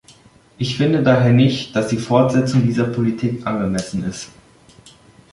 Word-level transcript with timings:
Ich 0.57 0.77
finde 0.77 1.03
daher 1.03 1.31
nicht, 1.31 1.75
dass 1.75 1.89
die 1.89 1.99
Fortsetzung 1.99 2.65
dieser 2.65 2.85
Politik 2.85 3.45
angemessen 3.45 4.03
ist. 4.03 4.29